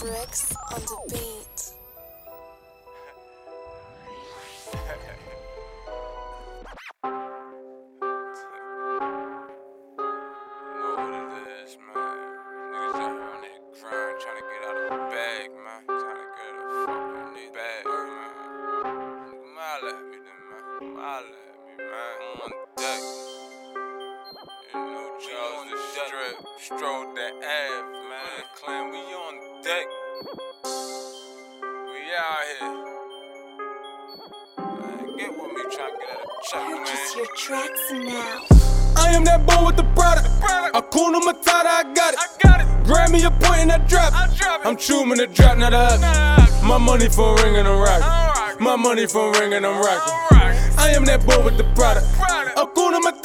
Bricks 0.00 0.54
on 0.72 0.80
the 0.80 0.96
beat. 1.12 1.40
of 26.82 27.14
the 27.14 27.28
Ave, 27.36 28.08
man. 28.08 28.59
Clan, 29.70 29.78
we 29.78 29.78
on 29.78 29.78
deck. 29.78 29.86
We 31.86 32.00
out 32.16 32.42
here. 32.48 32.72
Man, 34.58 35.16
get 35.16 35.30
with 35.30 35.52
me, 35.52 35.62
trying 35.70 35.94
to 35.94 35.98
get 36.00 36.10
out 36.10 36.24
of 36.24 36.30
check, 36.50 36.62
Purchase 36.66 37.14
man. 37.14 37.16
your 37.16 37.28
tracks 37.36 37.84
now. 37.92 38.46
I 38.96 39.10
am 39.14 39.24
that 39.24 39.46
boy 39.46 39.66
with 39.66 39.76
the 39.76 39.84
product. 39.94 40.26
Hakuna 40.74 41.20
Matata, 41.20 41.66
I 41.66 41.92
got 41.94 42.14
it. 42.14 42.18
I 42.20 42.26
got 42.42 42.60
it. 42.60 42.66
Grab 42.84 43.10
me 43.10 43.22
a 43.24 43.30
point 43.30 43.60
and 43.60 43.72
I 43.72 43.78
drop 43.78 44.12
I 44.12 44.26
it. 44.26 44.36
drop 44.36 44.60
it. 44.60 44.66
I'm 44.66 44.76
chewing 44.76 45.16
the 45.16 45.26
drop, 45.26 45.58
not 45.58 45.72
a 45.72 45.78
habit. 45.78 46.64
My 46.64 46.78
money 46.78 47.08
for 47.08 47.34
ring 47.36 47.56
and 47.56 47.66
I'm 47.68 47.78
rocking. 47.78 48.02
Alright. 48.04 48.60
My 48.60 48.76
money 48.76 49.06
for 49.06 49.32
ring 49.32 49.54
and 49.54 49.64
I'm 49.66 49.80
rocking. 49.82 50.14
Alright. 50.36 50.78
I 50.78 50.90
am 50.90 51.04
that 51.06 51.24
boy 51.24 51.42
with 51.44 51.56
the 51.56 51.64
product. 51.74 52.06
Product. 52.14 52.56
Hakuna 52.56 53.00
Matata, 53.00 53.19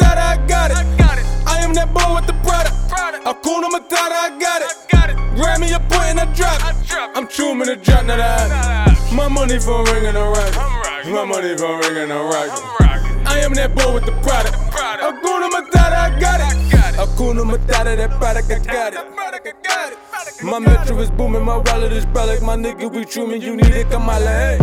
I'm 7.16 7.30
chewing 7.30 7.60
the 7.60 7.78
drop, 7.78 8.06
not 8.06 8.20
a. 8.20 9.16
My 9.16 9.30
money 9.30 9.58
for 9.58 9.86
ring 9.86 10.06
and 10.06 10.18
I'm 10.18 10.34
rocking. 10.34 11.14
My 11.14 11.24
money 11.24 11.56
for 11.56 11.80
ring 11.80 11.96
and 11.96 12.12
I'm 12.12 12.26
rocking. 12.26 12.52
I'm 12.52 12.86
rocking. 12.86 13.28
I 13.28 13.40
am 13.40 13.54
that 13.54 13.74
boy 13.74 13.94
with 13.94 14.06
the 14.06 14.12
product. 14.20 14.54
Hakuna 14.76 15.50
Matata, 15.50 15.96
I 15.96 16.20
got 16.20 16.42
it. 16.42 16.46
I 16.46 16.72
got 16.72 16.94
it. 16.94 17.00
Hakuna 17.00 17.50
Matata, 17.50 17.96
that 17.96 18.12
product, 18.20 18.52
I 18.52 18.60
got 18.60 18.94
it. 18.94 19.16
Product, 19.16 19.48
I 19.48 19.54
got 19.64 19.94
it. 19.94 20.44
My 20.44 20.60
metro 20.60 21.00
is 21.00 21.10
booming, 21.10 21.46
my 21.46 21.56
wallet 21.56 21.94
is 21.94 22.06
brolic. 22.06 22.42
My 22.42 22.58
nigga, 22.58 22.92
we 22.92 23.06
truman, 23.06 23.42
you 23.42 23.56
need 23.56 23.68
it, 23.68 23.90
come 23.90 24.02
holla, 24.02 24.26
hey. 24.26 24.58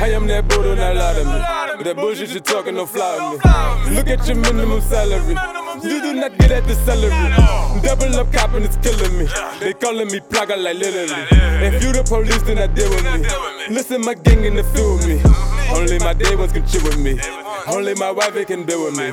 I 0.00 0.10
am 0.10 0.28
that 0.28 0.46
boy, 0.46 0.62
don't 0.62 0.78
lie 0.78 1.12
to 1.14 1.24
me. 1.24 1.82
That 1.82 1.96
bullshit 1.96 2.30
you 2.30 2.38
talking, 2.38 2.76
don't 2.76 2.88
fly 2.88 3.32
with 3.32 3.90
me. 3.90 3.96
Look 3.96 4.06
at 4.06 4.24
your 4.28 4.36
minimum 4.36 4.80
salary. 4.80 5.34
You 5.88 6.00
do 6.02 6.12
not 6.14 6.36
get 6.38 6.50
at 6.50 6.64
the 6.66 6.74
salary. 6.86 7.10
Double 7.82 8.14
up 8.18 8.32
copping 8.32 8.62
is 8.64 8.76
killing 8.82 9.18
me. 9.18 9.26
They 9.60 9.72
calling 9.72 10.08
me 10.08 10.20
plaga 10.20 10.56
like 10.60 10.76
literally. 10.76 11.26
If 11.66 11.82
you 11.82 11.92
the 11.92 12.02
police, 12.02 12.42
then 12.42 12.58
I 12.58 12.66
deal 12.66 12.90
with 12.90 13.04
me. 13.04 13.74
Listen, 13.74 14.00
my 14.02 14.14
gang 14.14 14.44
in 14.44 14.56
the 14.56 14.64
field 14.64 14.98
with 14.98 15.08
me. 15.08 15.22
Only 15.74 15.98
my 15.98 16.12
day 16.12 16.34
ones 16.36 16.52
can 16.52 16.66
chill 16.66 16.82
with 16.84 16.98
me. 16.98 17.20
Only 17.68 17.94
my 17.94 18.10
wife 18.10 18.34
can 18.46 18.64
deal 18.64 18.84
with 18.84 18.96
me. 18.96 19.10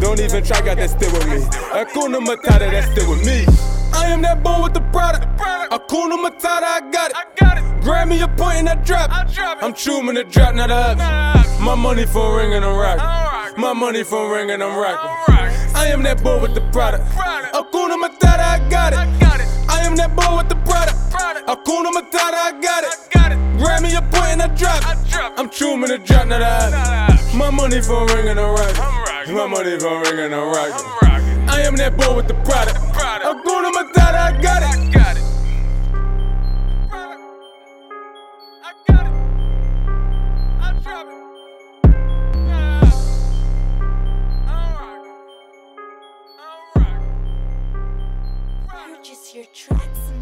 Don't 0.00 0.20
even 0.20 0.42
try, 0.44 0.60
got 0.62 0.76
that 0.76 0.90
still 0.90 1.12
with 1.12 1.28
me. 1.28 1.40
Hakuna 1.70 2.18
Matata, 2.18 2.70
that's 2.70 2.90
still 2.90 3.10
with 3.10 3.24
me. 3.24 3.46
I 3.94 4.06
am 4.06 4.22
that 4.22 4.42
boy 4.42 4.62
with 4.62 4.74
the 4.74 4.80
product. 4.92 5.26
Hakuna 5.38 6.16
Matata, 6.22 6.62
I 6.62 6.80
got 6.90 7.10
it. 7.10 7.82
Grab 7.82 8.06
me 8.08 8.20
a 8.20 8.28
point 8.28 8.58
and 8.58 8.68
I 8.68 8.74
drop 8.76 9.10
it. 9.10 9.38
I'm 9.60 9.74
chewing 9.74 10.14
the 10.14 10.22
drop, 10.24 10.54
not 10.54 10.70
habit. 10.70 11.60
My 11.60 11.74
money 11.74 12.06
for 12.06 12.36
ring 12.36 12.54
and 12.54 12.64
I'm 12.64 12.76
rocking. 12.76 13.60
My 13.60 13.72
money 13.72 14.04
for 14.04 14.32
ring 14.32 14.50
and 14.50 14.62
I'm 14.62 14.76
rocking. 14.78 15.61
I 15.82 15.86
am 15.86 16.04
that 16.04 16.22
boy 16.22 16.40
with 16.40 16.54
the 16.54 16.60
product. 16.70 17.02
Hakuna 17.10 17.96
Matata, 17.98 18.38
I 18.54 18.68
got 18.70 18.92
it. 18.92 18.98
I 19.68 19.80
am 19.82 19.96
that 19.96 20.14
boy 20.14 20.36
with 20.36 20.48
the 20.48 20.54
product. 20.62 20.94
Hakuna 21.50 21.90
Matata, 21.90 22.38
I 22.38 22.52
got 22.62 22.84
it. 22.86 22.94
Grab 23.58 23.82
me 23.82 23.92
a 23.94 24.00
point 24.00 24.38
and 24.38 24.42
I 24.42 24.46
drop 24.54 24.78
it. 24.78 25.38
I'm 25.38 25.50
chewing 25.50 25.80
the 25.80 25.98
drop, 25.98 26.28
not 26.28 26.40
a. 26.40 27.36
My 27.36 27.50
money 27.50 27.80
for 27.82 28.06
ring 28.14 28.28
and 28.28 28.38
I'm 28.38 28.54
rocking. 28.54 29.34
My 29.34 29.46
money 29.48 29.76
for 29.76 30.00
ring 30.02 30.20
and 30.20 30.34
I'm 30.34 30.54
rocking. 30.54 30.86
I'm 30.86 30.98
rocking. 31.02 31.48
I 31.50 31.60
am 31.66 31.74
that 31.76 31.96
boy 31.96 32.14
with 32.14 32.28
the 32.28 32.34
product. 32.46 32.78
Product. 32.94 33.26
Hakuna 33.26 33.70
Matata, 33.74 34.01
Purchase 49.02 49.34
your 49.34 49.44
tracks 49.46 50.21